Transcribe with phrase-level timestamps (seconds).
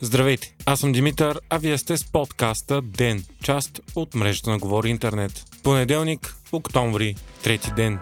[0.00, 4.88] Здравейте, аз съм Димитър, а вие сте с подкаста ДЕН, част от мрежата на Говори
[4.88, 5.44] Интернет.
[5.62, 7.98] Понеделник, октомври, трети ден.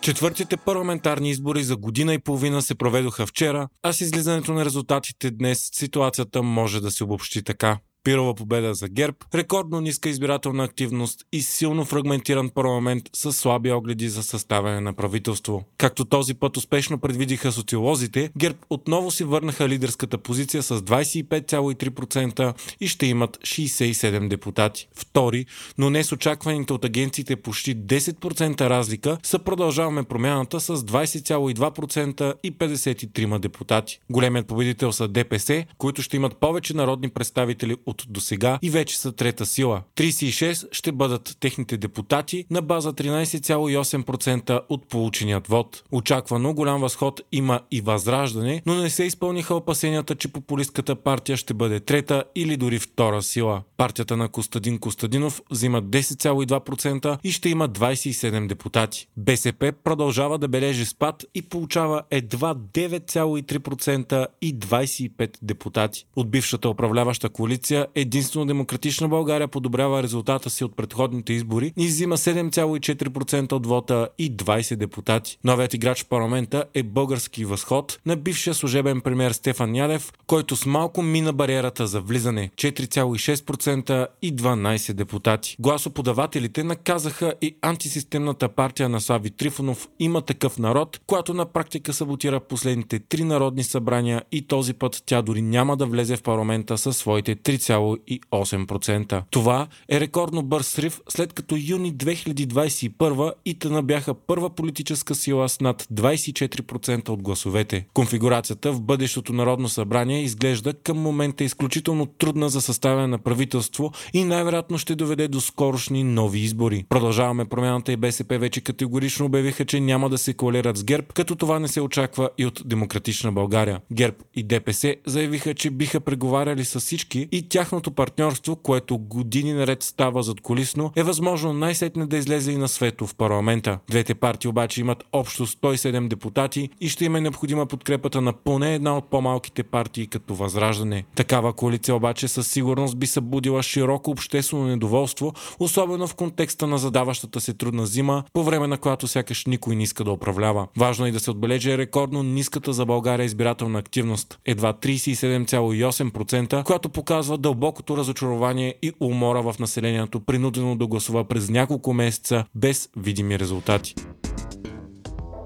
[0.00, 5.30] Четвъртите парламентарни избори за година и половина се проведоха вчера, а с излизането на резултатите
[5.30, 7.78] днес ситуацията може да се обобщи така.
[8.04, 14.08] Пирова победа за ГЕРБ, рекордно ниска избирателна активност и силно фрагментиран парламент с слаби огледи
[14.08, 15.64] за съставяне на правителство.
[15.78, 22.88] Както този път успешно предвидиха социолозите, ГЕРБ отново си върнаха лидерската позиция с 25,3% и
[22.88, 24.88] ще имат 67 депутати.
[24.94, 25.46] Втори,
[25.78, 32.52] но не с очакваните от агенциите почти 10% разлика, са продължаваме промяната с 20,2% и
[32.52, 34.00] 53 депутати.
[34.10, 39.12] Големият победител са ДПС, които ще имат повече народни представители от досега и вече са
[39.12, 39.82] трета сила.
[39.96, 45.82] 36 ще бъдат техните депутати на база 13,8% от полученият вод.
[45.92, 51.54] Очаквано голям възход има и възраждане, но не се изпълниха опасенията, че популистката партия ще
[51.54, 53.62] бъде трета или дори втора сила.
[53.76, 59.08] Партията на Костадин Костадинов взима 10,2% и ще има 27 депутати.
[59.16, 66.06] БСП продължава да бележи спад и получава едва 9,3% и 25 депутати.
[66.16, 72.16] От бившата управляваща коалиция единствено Демократична България подобрява резултата си от предходните избори и взима
[72.16, 75.38] 7,4% от вота и 20 депутати.
[75.44, 80.66] Новият играч в парламента е български възход на бившия служебен премьер Стефан Ядев, който с
[80.66, 85.56] малко мина бариерата за влизане 4,6% и 12 депутати.
[85.60, 92.40] Гласоподавателите наказаха и антисистемната партия на Слави Трифонов има такъв народ, която на практика саботира
[92.40, 96.96] последните три народни събрания и този път тя дори няма да влезе в парламента със
[96.96, 99.22] своите 3, 6,8%.
[99.30, 105.60] Това е рекордно бърз срив, след като юни 2021 ИТН бяха първа политическа сила с
[105.60, 107.86] над 24% от гласовете.
[107.94, 114.24] Конфигурацията в бъдещото Народно събрание изглежда към момента изключително трудна за съставяне на правителство и
[114.24, 116.84] най-вероятно ще доведе до скорошни нови избори.
[116.88, 121.36] Продължаваме промяната и БСП вече категорично обявиха, че няма да се коалират с ГЕРБ, като
[121.36, 123.80] това не се очаква и от Демократична България.
[123.92, 129.82] ГЕРБ и ДПС заявиха, че биха преговаряли с всички и тяхното партньорство, което години наред
[129.82, 133.78] става зад колисно, е възможно най-сетне да излезе и на свето в парламента.
[133.90, 138.96] Двете партии обаче имат общо 107 депутати и ще има необходима подкрепата на поне една
[138.96, 141.04] от по-малките партии като Възраждане.
[141.14, 147.40] Такава коалиция обаче със сигурност би събудила широко обществено недоволство, особено в контекста на задаващата
[147.40, 150.66] се трудна зима, по време на която сякаш никой не иска да управлява.
[150.76, 154.38] Важно е да се отбележи рекордно ниската за България избирателна активност.
[154.44, 161.92] Едва 37,8%, която показва дълбокото разочарование и умора в населението, принудено да гласува през няколко
[161.92, 163.94] месеца без видими резултати.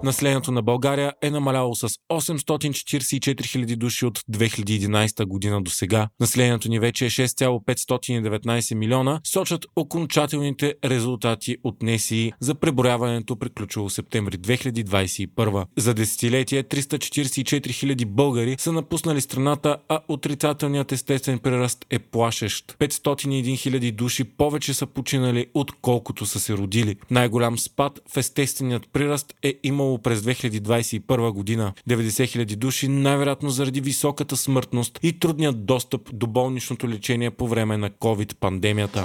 [0.03, 6.09] Населението на България е намаляло с 844 000 души от 2011 година до сега.
[6.21, 14.39] Населението ни вече е 6,519 милиона, сочат окончателните резултати от НЕСИ за преброяването приключило септември
[14.39, 15.67] 2021.
[15.77, 22.77] За десетилетие 344 000 българи са напуснали страната, а отрицателният естествен приръст е плашещ.
[22.79, 23.27] 501
[23.71, 26.97] 000 души повече са починали, отколкото са се родили.
[27.11, 31.73] Най-голям спад в естественият приръст е имал през 2021 година.
[31.89, 37.77] 90 000 души, най-вероятно заради високата смъртност и трудният достъп до болничното лечение по време
[37.77, 39.05] на COVID-пандемията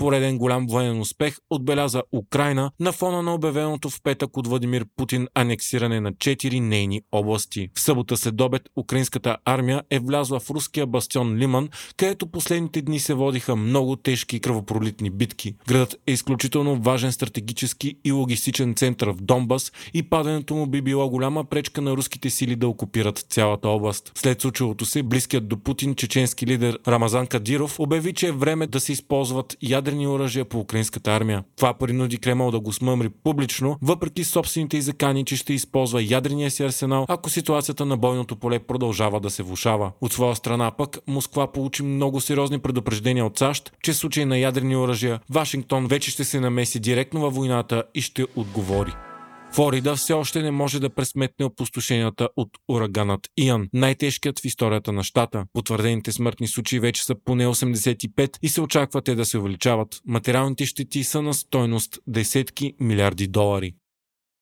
[0.00, 5.28] пореден голям военен успех отбеляза Украина на фона на обявеното в петък от Владимир Путин
[5.34, 7.68] анексиране на четири нейни области.
[7.74, 12.98] В събота след обед украинската армия е влязла в руския бастион Лиман, където последните дни
[13.00, 15.54] се водиха много тежки кръвопролитни битки.
[15.68, 21.10] Градът е изключително важен стратегически и логистичен център в Донбас и падането му би било
[21.10, 24.12] голяма пречка на руските сили да окупират цялата област.
[24.14, 28.80] След случилото се, близкият до Путин чеченски лидер Рамазан Кадиров обяви, че е време да
[28.80, 31.44] се използват ядрени ядрени оръжия по украинската армия.
[31.56, 36.50] Това принуди Кремъл да го смъмри публично, въпреки собствените и закани, че ще използва ядрения
[36.50, 39.92] си арсенал, ако ситуацията на бойното поле продължава да се влушава.
[40.00, 44.38] От своя страна пък Москва получи много сериозни предупреждения от САЩ, че в случай на
[44.38, 49.09] ядрени оръжия Вашингтон вече ще се намеси директно във войната и ще отговори.
[49.52, 55.04] Флорида все още не може да пресметне опустошенията от ураганът Иан, най-тежкият в историята на
[55.04, 55.44] щата.
[55.52, 60.00] Потвърдените смъртни случаи вече са поне 85 и се очаква те да се увеличават.
[60.06, 63.74] Материалните щети са на стойност десетки милиарди долари.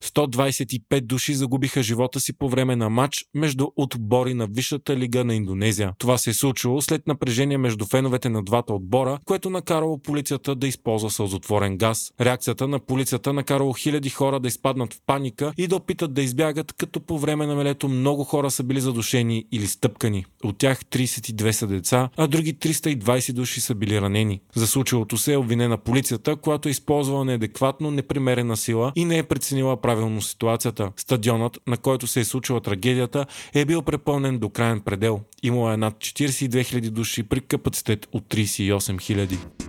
[0.04, 5.34] 125 души загубиха живота си по време на матч между отбори на Висшата лига на
[5.34, 5.92] Индонезия.
[5.98, 10.66] Това се е случило след напрежение между феновете на двата отбора, което накарало полицията да
[10.68, 12.12] използва сълзотворен газ.
[12.20, 16.72] Реакцията на полицията накарало хиляди хора да изпаднат в паника и да опитат да избягат,
[16.72, 20.24] като по време на мелето много хора са били задушени или стъпкани.
[20.44, 24.40] От тях 32 са деца, а други 320 души са били ранени.
[24.54, 29.22] За случилото се е обвинена полицията, която е използвала неадекватно непримерена сила и не е
[29.22, 30.92] преценила правилно ситуацията.
[30.96, 35.20] Стадионът, на който се е случила трагедията, е бил препълнен до крайен предел.
[35.42, 39.67] Имало е над 42 000 души при капацитет от 38 000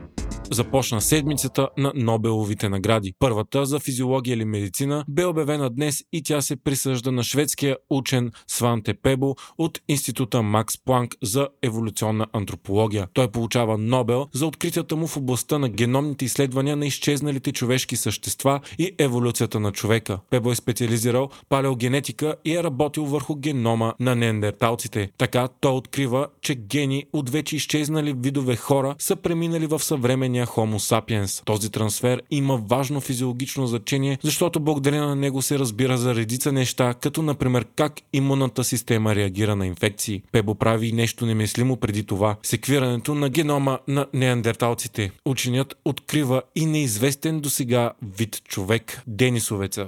[0.51, 3.13] започна седмицата на Нобеловите награди.
[3.19, 8.31] Първата за физиология или медицина бе обявена днес и тя се присъжда на шведския учен
[8.48, 13.07] Сванте Пебо от Института Макс Планк за еволюционна антропология.
[13.13, 18.60] Той получава Нобел за откритията му в областта на геномните изследвания на изчезналите човешки същества
[18.80, 20.19] и еволюцията на човека.
[20.30, 25.10] Пебо е специализирал палеогенетика и е работил върху генома на неандерталците.
[25.18, 30.46] Така той открива, че гени от вече изчезнали видове хора са преминали в съвременния наречения
[30.46, 31.46] Homo sapiens.
[31.46, 36.94] Този трансфер има важно физиологично значение, защото благодарение на него се разбира за редица неща,
[36.94, 40.24] като например как имунната система реагира на инфекции.
[40.32, 42.36] Пебо прави нещо немислимо преди това.
[42.44, 45.12] Секвирането на генома на неандерталците.
[45.26, 49.88] Ученият открива и неизвестен до сега вид човек– денисовеца.